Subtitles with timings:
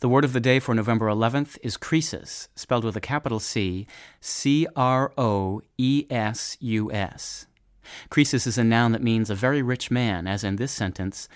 [0.00, 3.88] The word of the day for November 11th is croesus, spelled with a capital C,
[4.20, 7.46] C R O E S U S.
[8.08, 11.28] Croesus is a noun that means a very rich man, as in this sentence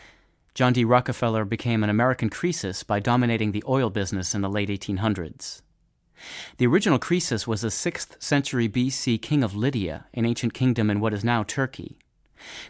[0.54, 0.84] John D.
[0.84, 5.62] Rockefeller became an American Croesus by dominating the oil business in the late 1800s.
[6.58, 11.00] The original Croesus was a 6th century BC king of Lydia, an ancient kingdom in
[11.00, 11.98] what is now Turkey.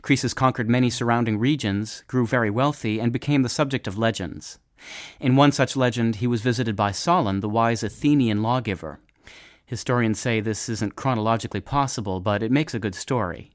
[0.00, 4.59] Croesus conquered many surrounding regions, grew very wealthy, and became the subject of legends.
[5.20, 9.00] In one such legend, he was visited by Solon, the wise Athenian lawgiver.
[9.64, 13.50] Historians say this isn't chronologically possible, but it makes a good story.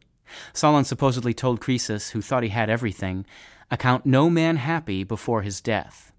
[0.53, 3.25] Solon supposedly told Croesus, who thought he had everything,
[3.69, 6.11] account no man happy before his death.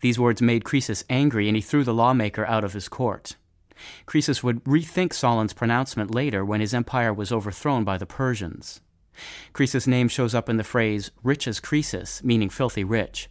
[0.00, 3.36] These words made Croesus angry, and he threw the lawmaker out of his court.
[4.06, 8.80] Croesus would rethink Solon's pronouncement later when his empire was overthrown by the Persians.
[9.52, 13.28] Croesus' name shows up in the phrase rich as Croesus, meaning filthy rich,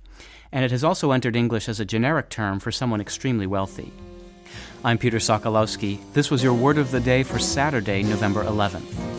[0.51, 3.91] and it has also entered English as a generic term for someone extremely wealthy.
[4.83, 5.99] I'm Peter Sokolowski.
[6.13, 9.10] This was your word of the day for Saturday, November 11th.